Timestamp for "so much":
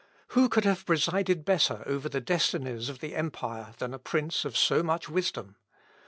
4.57-5.09